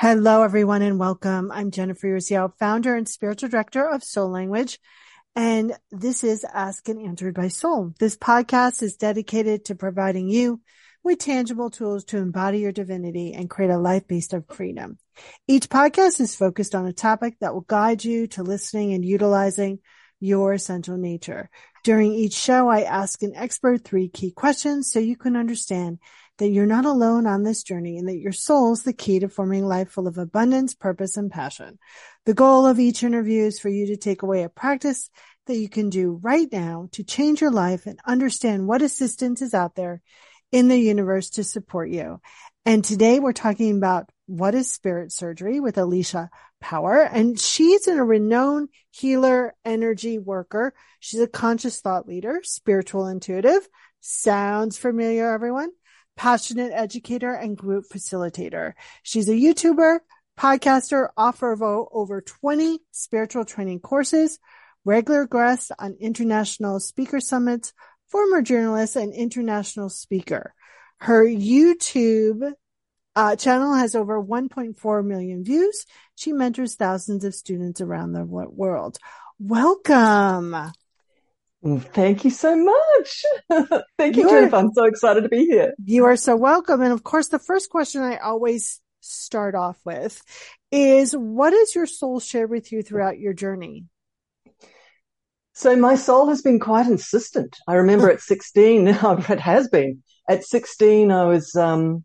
[0.00, 1.52] Hello, everyone, and welcome.
[1.52, 4.78] I'm Jennifer Urezzio, founder and spiritual director of Soul Language.
[5.36, 7.92] And this is Asked and Answered by Soul.
[8.00, 10.62] This podcast is dedicated to providing you
[11.04, 14.96] with tangible tools to embody your divinity and create a life based on freedom.
[15.46, 19.80] Each podcast is focused on a topic that will guide you to listening and utilizing
[20.18, 21.50] your essential nature.
[21.84, 25.98] During each show, I ask an expert three key questions so you can understand
[26.40, 29.28] that you're not alone on this journey and that your soul is the key to
[29.28, 31.78] forming a life full of abundance, purpose, and passion.
[32.24, 35.10] The goal of each interview is for you to take away a practice
[35.46, 39.52] that you can do right now to change your life and understand what assistance is
[39.52, 40.00] out there
[40.50, 42.20] in the universe to support you.
[42.64, 46.30] And today we're talking about what is spirit surgery with Alicia
[46.60, 47.02] Power.
[47.02, 50.72] And she's a renowned healer, energy worker.
[51.00, 53.68] She's a conscious thought leader, spiritual intuitive.
[54.00, 55.70] Sounds familiar, everyone?
[56.20, 58.74] Passionate educator and group facilitator.
[59.02, 60.00] She's a YouTuber,
[60.38, 64.38] podcaster, author of over 20 spiritual training courses,
[64.84, 67.72] regular guest on international speaker summits,
[68.08, 70.52] former journalist and international speaker.
[70.98, 72.52] Her YouTube
[73.16, 75.86] uh, channel has over 1.4 million views.
[76.16, 78.98] She mentors thousands of students around the world.
[79.38, 80.70] Welcome.
[81.62, 83.24] Thank you so much.
[83.98, 84.56] Thank you, Jennifer.
[84.56, 85.74] I'm so excited to be here.
[85.84, 86.80] You are so welcome.
[86.80, 90.22] And of course, the first question I always start off with
[90.70, 93.84] is what has your soul shared with you throughout your journey?
[95.52, 97.58] So my soul has been quite insistent.
[97.68, 98.88] I remember at 16,
[99.28, 100.02] it has been.
[100.28, 102.04] At 16, I was um,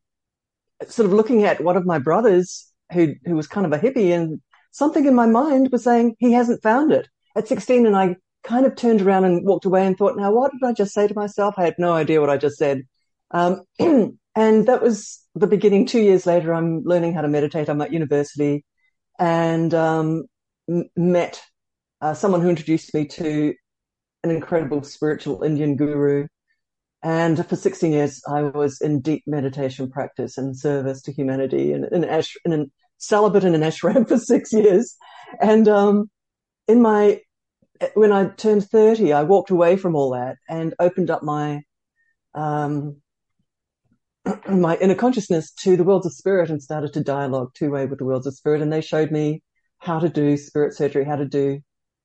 [0.88, 4.14] sort of looking at one of my brothers who who was kind of a hippie,
[4.16, 7.08] and something in my mind was saying he hasn't found it.
[7.36, 10.52] At 16, and I kind of turned around and walked away and thought, now what
[10.52, 11.56] did I just say to myself?
[11.58, 12.84] I had no idea what I just said.
[13.32, 15.86] Um, and that was the beginning.
[15.86, 17.70] Two years later, I'm learning how to meditate.
[17.70, 18.64] I'm at university
[19.20, 20.26] and um,
[20.96, 21.42] met
[22.02, 23.54] uh, someone who introduced me to
[24.24, 26.28] an incredible spiritual Indian guru.
[27.04, 31.86] And for 16 years, I was in deep meditation practice and service to humanity and
[31.92, 32.66] in, ash, in a
[32.98, 34.96] celibate in an ashram for six years.
[35.40, 36.10] And um,
[36.68, 37.22] in my
[37.94, 41.62] when I turned 30, I walked away from all that and opened up my,
[42.34, 43.02] um,
[44.50, 48.00] my inner consciousness to the worlds of spirit and started to dialogue two way with
[48.00, 48.62] the worlds of spirit.
[48.62, 49.42] And they showed me
[49.80, 51.60] how to do spirit surgery, how to do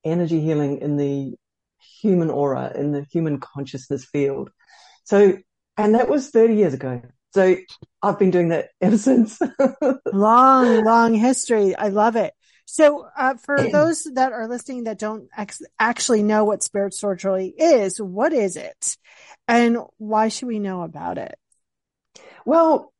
[0.04, 1.34] energy healing in the
[2.00, 4.50] human aura, in the human consciousness field.
[5.04, 5.38] So,
[5.76, 7.02] and that was 30 years ago.
[7.32, 7.56] So
[8.02, 9.38] I've been doing that ever since.
[10.12, 11.74] long, long history.
[11.76, 12.34] I love it.
[12.72, 17.52] So, uh, for those that are listening that don't ex- actually know what spirit surgery
[17.58, 18.96] is, what is it,
[19.48, 21.34] and why should we know about it?
[22.46, 22.92] Well,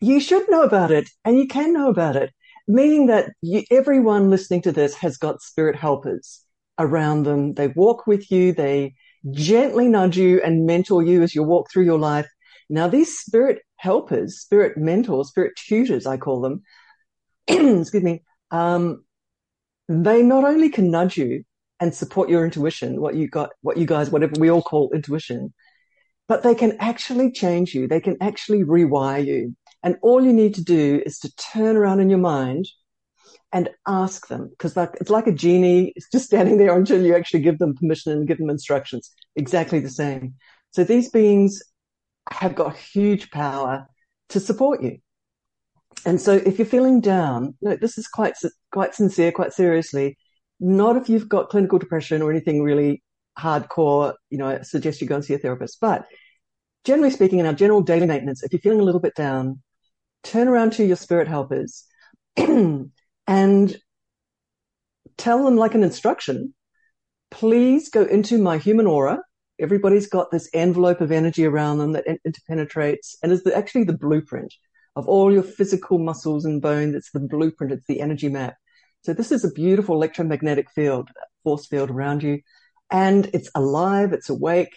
[0.00, 2.32] you should know about it, and you can know about it,
[2.68, 6.42] meaning that you, everyone listening to this has got spirit helpers
[6.78, 7.54] around them.
[7.54, 8.52] They walk with you.
[8.52, 8.94] They
[9.32, 12.28] gently nudge you and mentor you as you walk through your life.
[12.70, 16.62] Now, these spirit helpers, spirit mentors, spirit tutors, I call them,
[17.48, 18.22] excuse me,
[18.54, 19.04] um,
[19.88, 21.42] they not only can nudge you
[21.80, 25.52] and support your intuition, what you got, what you guys, whatever we all call intuition,
[26.28, 27.88] but they can actually change you.
[27.88, 29.56] They can actually rewire you.
[29.82, 32.66] And all you need to do is to turn around in your mind
[33.52, 35.92] and ask them because like, it's like a genie.
[35.96, 39.10] It's just standing there until you actually give them permission and give them instructions.
[39.34, 40.34] Exactly the same.
[40.70, 41.60] So these beings
[42.30, 43.88] have got huge power
[44.30, 44.98] to support you.
[46.06, 48.34] And so if you're feeling down, no, this is quite,
[48.72, 50.16] quite sincere, quite seriously,
[50.60, 53.02] not if you've got clinical depression or anything really
[53.38, 55.78] hardcore, you know, I suggest you go and see a therapist.
[55.80, 56.06] But
[56.84, 59.62] generally speaking, in our general daily maintenance, if you're feeling a little bit down,
[60.22, 61.84] turn around to your spirit helpers
[62.36, 63.76] and
[65.16, 66.54] tell them like an instruction,
[67.30, 69.20] please go into my human aura.
[69.60, 73.96] Everybody's got this envelope of energy around them that interpenetrates and is the, actually the
[73.96, 74.52] blueprint
[74.96, 76.94] of all your physical muscles and bones.
[76.94, 77.72] It's the blueprint.
[77.72, 78.54] It's the energy map.
[79.02, 81.10] So this is a beautiful electromagnetic field,
[81.42, 82.40] force field around you,
[82.90, 84.12] and it's alive.
[84.12, 84.74] It's awake.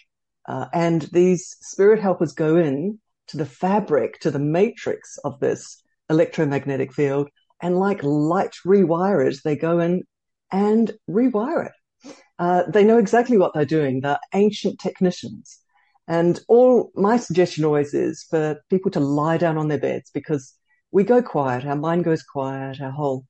[0.48, 5.82] Uh, and these spirit helpers go in to the fabric, to the matrix of this
[6.10, 7.30] electromagnetic field,
[7.62, 10.04] and like light rewirers, they go in
[10.52, 12.14] and rewire it.
[12.40, 14.02] Uh, they know exactly what they're doing.
[14.02, 15.60] They're ancient technicians.
[16.08, 20.54] And all my suggestion always is for people to lie down on their beds because
[20.92, 21.66] we go quiet.
[21.66, 22.80] Our mind goes quiet.
[22.80, 23.26] Our whole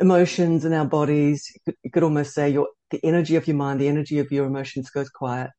[0.00, 3.56] emotions and our bodies, you could, you could almost say your, the energy of your
[3.56, 5.50] mind, the energy of your emotions goes quiet.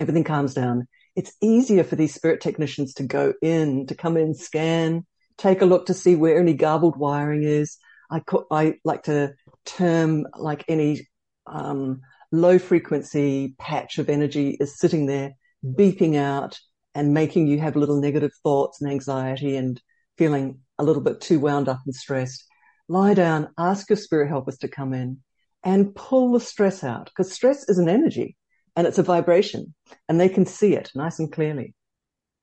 [0.00, 0.86] Everything calms down.
[1.14, 5.04] It's easier for these spirit technicians to go in, to come in, scan,
[5.36, 7.76] take a look to see where any garbled wiring is.
[8.10, 9.34] I, I like to
[9.66, 11.06] term like any
[11.46, 12.00] um,
[12.32, 15.34] low frequency patch of energy is sitting there
[15.64, 16.58] beeping out
[16.94, 19.80] and making you have little negative thoughts and anxiety and
[20.18, 22.44] feeling a little bit too wound up and stressed.
[22.88, 25.18] Lie down, ask your spirit helpers to come in
[25.62, 28.36] and pull the stress out because stress is an energy
[28.74, 29.74] and it's a vibration
[30.08, 31.74] and they can see it nice and clearly.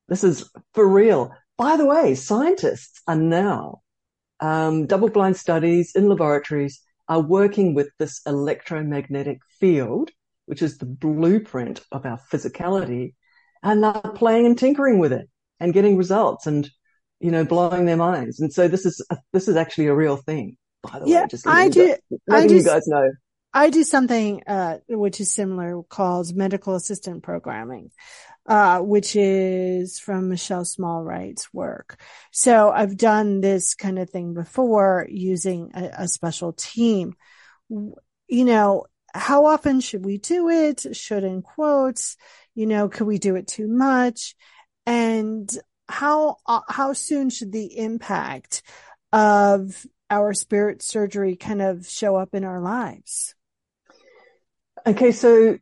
[0.08, 1.34] This is for real.
[1.58, 3.81] By the way, scientists are now
[4.40, 10.12] um, double blind studies in laboratories are working with this electromagnetic field,
[10.48, 13.14] which is the blueprint of our physicality,
[13.62, 15.30] and are playing and tinkering with it
[15.60, 16.70] and getting results and,
[17.20, 18.40] you know, blowing their minds.
[18.40, 21.28] And so this is, a, this is actually a real thing, by the yeah, way.
[21.30, 21.96] Just I do,
[22.28, 23.12] letting I do, you guys know.
[23.54, 27.92] I do something, uh, which is similar called medical assistant programming
[28.48, 32.00] uh, which is from Machaelle Small Wright's work.
[32.32, 37.14] So I've done this kind of thing before using a, a special team.
[37.70, 40.95] You know, how often should we do it?
[40.95, 42.18] Should in quotes,
[42.56, 44.36] you know, could we do it too much?
[44.86, 45.50] And
[45.88, 48.62] how, uh, how soon should the impact
[49.12, 53.36] of our spirit surgery kind of show up in our lives?
[54.86, 55.12] Okay.
[55.12, 55.57] So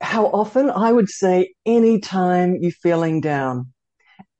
[0.00, 0.70] how often?
[0.70, 3.72] I would say anytime you're feeling down,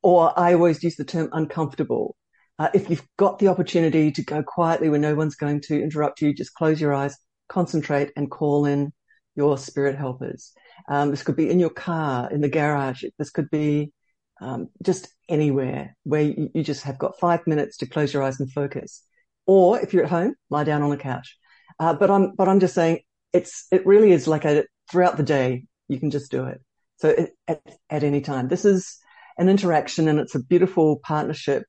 [0.02, 2.16] or I always use the term uncomfortable.
[2.58, 6.20] Uh, if you've got the opportunity to go quietly where no one's going to interrupt
[6.20, 7.16] you, just close your eyes,
[7.52, 8.92] concentrate, and call in
[9.34, 10.52] your spirit helpers.
[10.88, 13.04] Um, this could be in your car, in the garage.
[13.18, 13.92] This could be
[14.40, 18.40] um, just anywhere where you, you, just have got five minutes to close your eyes
[18.40, 19.02] and focus.
[19.46, 21.38] Or if you're at home, lie down on the couch.
[21.78, 23.00] Uh, but I'm but I'm just saying
[23.32, 26.60] it's it really is like a throughout the day, you can just do it.
[26.96, 28.98] So it, at, at any time, this is
[29.38, 31.64] an interaction and it's a beautiful partnership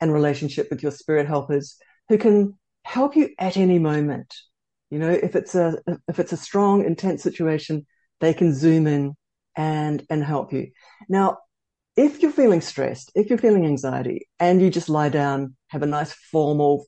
[0.00, 1.76] and relationship with your spirit helpers
[2.08, 2.54] who can
[2.84, 4.34] help you at any moment.
[4.90, 5.78] You know, if it's a,
[6.08, 7.86] if it's a strong, intense situation,
[8.20, 9.14] they can zoom in
[9.56, 10.70] and, and help you.
[11.08, 11.38] Now,
[11.96, 15.86] if you're feeling stressed, if you're feeling anxiety and you just lie down, have a
[15.86, 16.86] nice formal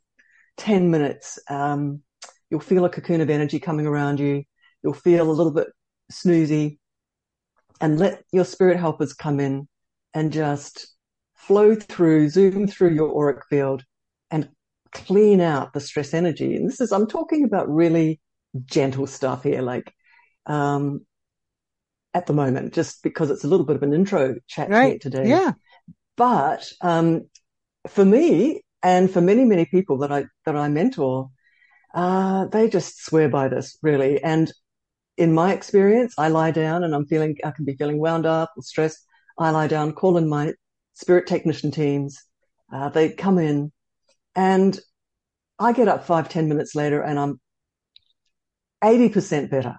[0.58, 2.02] 10 minutes, um,
[2.50, 4.44] you'll feel a cocoon of energy coming around you.
[4.82, 5.68] You'll feel a little bit
[6.12, 6.78] snoozy
[7.80, 9.68] and let your spirit helpers come in
[10.14, 10.94] and just
[11.34, 13.84] flow through, zoom through your auric field
[14.92, 16.56] clean out the stress energy.
[16.56, 18.20] And this is, I'm talking about really
[18.64, 19.94] gentle stuff here, like,
[20.46, 21.06] um,
[22.14, 25.00] at the moment, just because it's a little bit of an intro chat right.
[25.00, 25.28] today.
[25.28, 25.52] Yeah.
[26.16, 27.28] But, um,
[27.86, 31.30] for me and for many, many people that I, that I mentor,
[31.94, 34.22] uh, they just swear by this really.
[34.22, 34.52] And
[35.16, 38.52] in my experience, I lie down and I'm feeling, I can be feeling wound up
[38.56, 39.04] or stressed.
[39.38, 40.54] I lie down, call in my
[40.94, 42.24] spirit technician teams.
[42.72, 43.72] Uh, they come in
[44.38, 44.78] and
[45.58, 47.40] I get up five, ten minutes later and I'm
[48.82, 49.76] 80% better.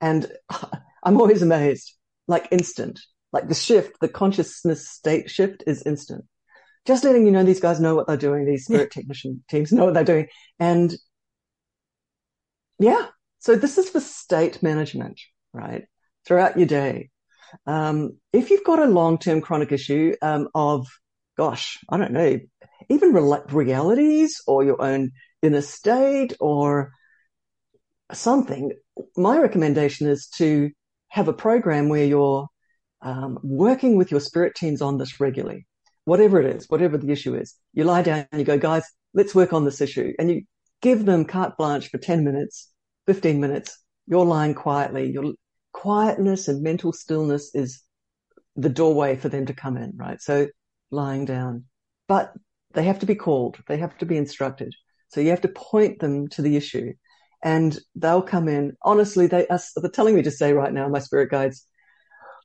[0.00, 0.32] And
[1.04, 1.92] I'm always amazed,
[2.26, 3.00] like instant,
[3.32, 6.24] like the shift, the consciousness state shift is instant.
[6.86, 8.46] Just letting you know, these guys know what they're doing.
[8.46, 10.28] These spirit technician teams know what they're doing.
[10.58, 10.94] And
[12.78, 13.08] yeah,
[13.40, 15.20] so this is for state management,
[15.52, 15.84] right?
[16.26, 17.10] Throughout your day.
[17.66, 20.86] Um, if you've got a long-term chronic issue um, of,
[21.36, 22.38] gosh, I don't know,
[22.88, 25.12] even re- realities or your own
[25.42, 26.92] inner state or
[28.12, 28.72] something,
[29.16, 30.70] my recommendation is to
[31.08, 32.46] have a program where you're
[33.00, 35.66] um, working with your spirit teams on this regularly,
[36.04, 37.54] whatever it is, whatever the issue is.
[37.72, 38.84] You lie down and you go, guys,
[39.14, 40.42] let's work on this issue, and you
[40.80, 42.72] give them carte blanche for ten minutes
[43.06, 45.10] 15 minutes, you're lying quietly.
[45.10, 45.32] Your
[45.72, 47.82] quietness and mental stillness is
[48.56, 50.20] the doorway for them to come in, right?
[50.20, 50.48] So
[50.92, 51.64] lying down,
[52.06, 52.32] but
[52.74, 53.58] they have to be called.
[53.66, 54.74] They have to be instructed.
[55.08, 56.92] So you have to point them to the issue
[57.42, 58.76] and they'll come in.
[58.82, 61.66] Honestly, they are, they're telling me to say right now, my spirit guides,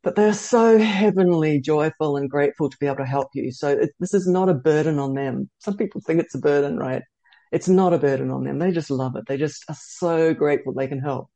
[0.04, 3.52] but they're so heavenly joyful and grateful to be able to help you.
[3.52, 5.50] So it, this is not a burden on them.
[5.60, 7.04] Some people think it's a burden, right?
[7.52, 8.60] It's not a burden on them.
[8.60, 9.26] They just love it.
[9.28, 11.30] They just are so grateful they can help.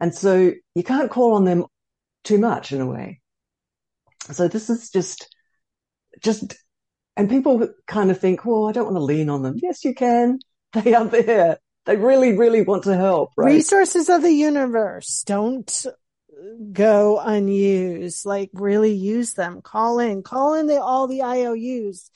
[0.00, 1.66] And so you can't call on them
[2.24, 3.20] too much in a way.
[4.30, 5.28] So this is just,
[6.22, 6.56] just,
[7.16, 9.56] and people kind of think, well, I don't want to lean on them.
[9.62, 10.38] Yes, you can.
[10.72, 11.58] They are there.
[11.84, 13.54] They really, really want to help, right?
[13.54, 15.24] Resources of the universe.
[15.26, 15.84] Don't
[16.72, 18.24] go unused.
[18.24, 19.62] Like really use them.
[19.62, 22.12] Call in, call in the, all the IOUs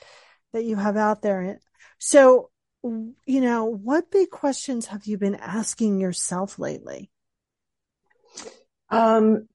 [0.53, 1.59] that you have out there.
[1.99, 2.51] So
[2.85, 7.11] you know, what big questions have you been asking yourself lately?
[8.91, 9.49] Um,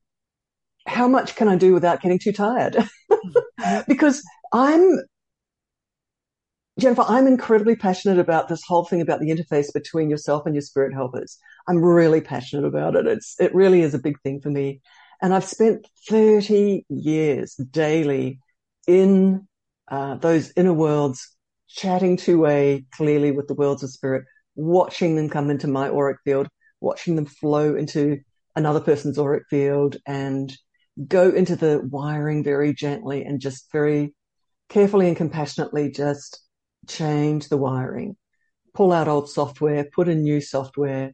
[0.87, 2.77] how much can I do without getting too tired?
[3.87, 4.23] because
[4.53, 4.99] I'm
[6.79, 10.61] Jennifer, I'm incredibly passionate about this whole thing about the interface between yourself and your
[10.61, 11.37] spirit helpers.
[11.67, 13.05] I'm really passionate about it.
[13.05, 14.81] It's, it really is a big thing for me.
[15.21, 18.39] And I've spent 30 years daily
[18.87, 19.47] in
[19.89, 21.35] uh, those inner worlds,
[21.67, 24.23] chatting two way clearly with the worlds of spirit,
[24.55, 26.47] watching them come into my auric field,
[26.79, 28.19] watching them flow into
[28.55, 30.57] another person's auric field and
[31.07, 34.13] go into the wiring very gently and just very
[34.67, 36.41] carefully and compassionately just
[36.87, 38.17] change the wiring,
[38.73, 41.13] pull out old software, put in new software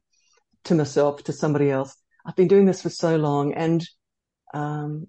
[0.65, 1.95] to myself, to somebody else.
[2.25, 3.87] I've been doing this for so long and
[4.53, 5.07] um,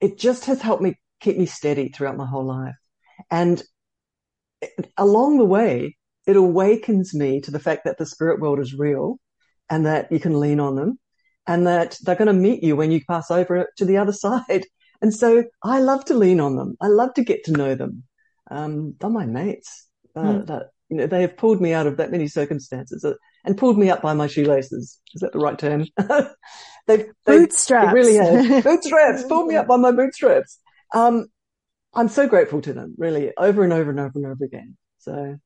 [0.00, 2.76] it just has helped me keep me steady throughout my whole life.
[3.30, 3.62] And
[4.96, 9.18] along the way, it awakens me to the fact that the spirit world is real
[9.70, 10.98] and that you can lean on them
[11.46, 14.66] and that they're going to meet you when you pass over to the other side.
[15.00, 16.76] And so I love to lean on them.
[16.80, 18.04] I love to get to know them.
[18.50, 19.88] Um, they're my mates.
[20.14, 20.46] Uh, mm.
[20.46, 23.78] that, you know, they have pulled me out of that many circumstances uh, and pulled
[23.78, 25.00] me up by my shoelaces.
[25.14, 25.86] Is that the right term?
[26.86, 27.88] they've, bootstraps.
[27.88, 28.64] They really have.
[28.64, 29.24] bootstraps.
[29.24, 30.58] pulled me up by my bootstraps.
[30.94, 31.26] Um,
[31.94, 34.76] I'm so grateful to them, really, over and over and over and over again.
[34.98, 35.38] So,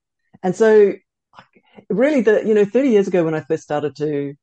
[0.43, 0.95] and so
[1.89, 4.35] really the, you know, 30 years ago when I first started to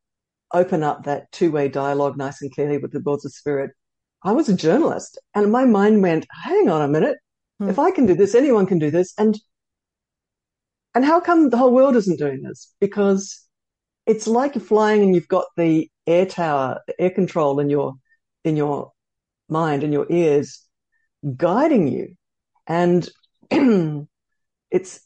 [0.54, 3.72] open up that two-way dialogue nice and clearly with the worlds of spirit,
[4.24, 7.18] I was a journalist and my mind went, hang on a minute.
[7.60, 7.70] Hmm.
[7.70, 9.14] If I can do this, anyone can do this.
[9.18, 9.38] And,
[10.96, 12.74] and how come the whole world isn't doing this?
[12.80, 13.44] Because
[14.06, 17.96] it's like you're flying and you've got the air tower, the air control in your,
[18.44, 18.92] in your
[19.50, 20.62] mind and your ears
[21.36, 22.16] guiding you.
[22.68, 23.10] And
[24.72, 25.02] it's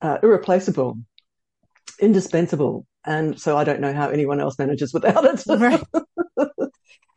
[0.00, 0.98] uh, irreplaceable,
[2.00, 2.86] indispensable.
[3.04, 5.42] And so I don't know how anyone else manages without it.
[5.48, 5.82] right.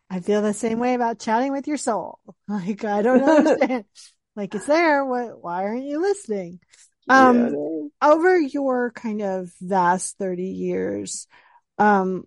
[0.09, 2.19] I feel the same way about chatting with your soul.
[2.47, 3.83] Like, I don't understand.
[4.37, 5.03] like, it's there.
[5.03, 6.61] What, why aren't you listening?
[7.09, 11.27] Um, yeah, over your kind of vast 30 years,
[11.77, 12.23] um,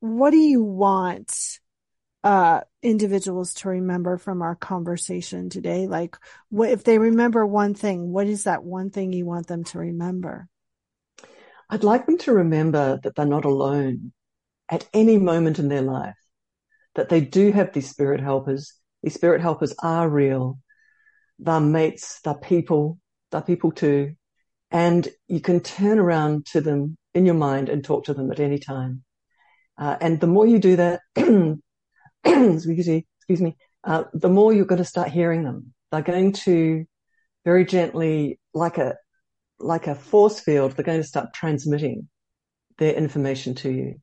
[0.00, 1.58] what do you want
[2.24, 5.86] uh, individuals to remember from our conversation today?
[5.86, 6.16] Like,
[6.50, 8.12] what if they remember one thing?
[8.12, 10.48] What is that one thing you want them to remember?
[11.68, 14.12] I'd like them to remember that they're not alone
[14.68, 16.16] at any moment in their life,
[16.94, 18.74] that they do have these spirit helpers.
[19.02, 20.58] These spirit helpers are real.
[21.38, 22.98] They're mates, they're people,
[23.30, 24.14] they're people too.
[24.70, 28.40] And you can turn around to them in your mind and talk to them at
[28.40, 29.04] any time.
[29.78, 31.00] Uh, and the more you do that,
[32.24, 35.74] excuse me, excuse me, uh, the more you're going to start hearing them.
[35.92, 36.84] They're going to
[37.44, 38.96] very gently, like a,
[39.58, 42.08] like a force field, they're going to start transmitting
[42.78, 43.94] their information to you,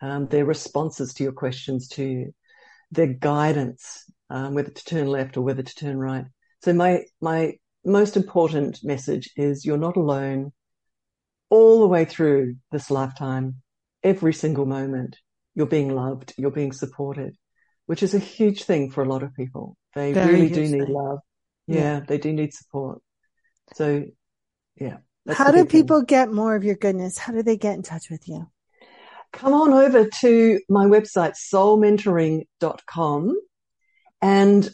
[0.00, 2.34] um, their responses to your questions to you,
[2.90, 6.24] their guidance, um, whether to turn left or whether to turn right.
[6.62, 10.52] So my, my most important message is you're not alone
[11.50, 13.62] all the way through this lifetime,
[14.02, 15.16] every single moment.
[15.54, 16.34] You're being loved.
[16.36, 17.36] You're being supported
[17.88, 19.74] which is a huge thing for a lot of people.
[19.94, 20.92] They Very really do need thing.
[20.92, 21.20] love.
[21.66, 23.00] Yeah, yeah, they do need support.
[23.72, 24.04] So,
[24.80, 24.98] yeah.
[25.28, 26.06] How do people thing.
[26.06, 27.18] get more of your goodness?
[27.18, 28.46] How do they get in touch with you?
[29.32, 33.34] Come on over to my website, soulmentoring.com.
[34.22, 34.70] And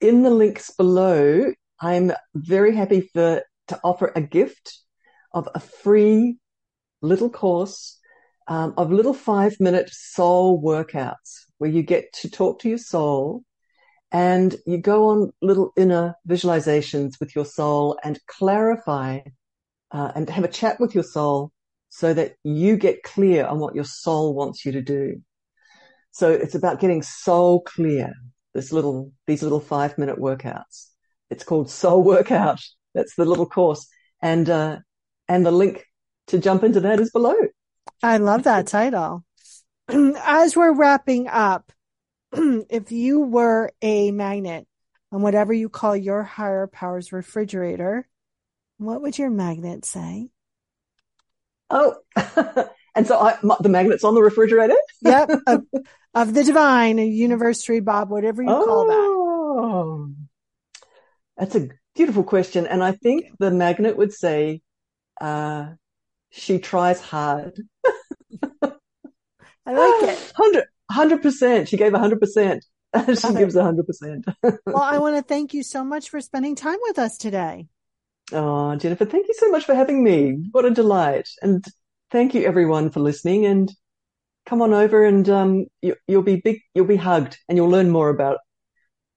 [0.00, 4.78] in the links below, I'm very happy for, to offer a gift
[5.32, 6.38] of a free
[7.02, 7.98] little course
[8.48, 13.44] um, of little five minute soul workouts where you get to talk to your soul
[14.12, 19.20] and you go on little inner visualizations with your soul and clarify
[19.90, 21.50] uh, and have a chat with your soul
[21.88, 25.22] so that you get clear on what your soul wants you to do.
[26.10, 28.12] So it's about getting soul clear.
[28.54, 30.88] This little, these little five minute workouts.
[31.30, 32.60] It's called soul workout.
[32.94, 33.88] That's the little course.
[34.20, 34.80] And, uh,
[35.26, 35.86] and the link
[36.26, 37.34] to jump into that is below.
[38.02, 39.24] I love that title.
[39.88, 41.72] As we're wrapping up,
[42.70, 44.66] if you were a magnet
[45.10, 48.08] on whatever you call your higher powers refrigerator,
[48.78, 50.30] what would your magnet say?
[51.68, 51.96] Oh,
[52.94, 54.76] and so I, the magnet's on the refrigerator?
[55.02, 55.30] yep.
[55.46, 55.62] Of,
[56.14, 58.94] of, the divine, a universe, Bob, whatever you oh, call that.
[58.94, 60.10] Oh,
[61.36, 62.66] that's a beautiful question.
[62.66, 64.62] And I think the magnet would say,
[65.20, 65.70] uh,
[66.30, 67.60] she tries hard.
[68.62, 68.70] I
[69.66, 70.32] like it.
[70.36, 70.64] 100
[71.22, 71.68] percent.
[71.68, 72.64] She gave hundred percent.
[73.06, 74.26] She gives hundred percent.
[74.66, 77.68] Well, I want to thank you so much for spending time with us today.
[78.32, 80.38] Oh, Jennifer, thank you so much for having me.
[80.52, 81.28] What a delight.
[81.42, 81.64] And
[82.10, 83.70] thank you everyone for listening and
[84.46, 87.90] come on over and, um, you, will be big, you'll be hugged and you'll learn
[87.90, 88.38] more about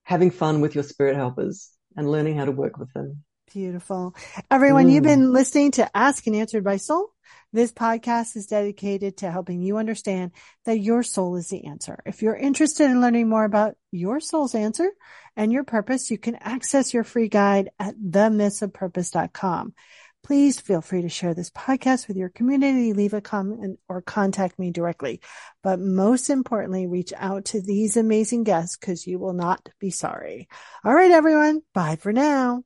[0.03, 3.23] having fun with your spirit helpers and learning how to work with them.
[3.55, 4.13] Beautiful.
[4.51, 7.13] Everyone, you've been listening to Asked and Answered by Soul.
[7.53, 10.33] This podcast is dedicated to helping you understand
[10.65, 12.01] that your soul is the answer.
[12.05, 14.91] If you're interested in learning more about your soul's answer
[15.37, 19.73] and your purpose, you can access your free guide at themythsofpurpose.com.
[20.21, 24.59] Please feel free to share this podcast with your community, leave a comment or contact
[24.59, 25.21] me directly.
[25.63, 30.49] But most importantly, reach out to these amazing guests because you will not be sorry.
[30.83, 31.61] All right, everyone.
[31.73, 32.65] Bye for now.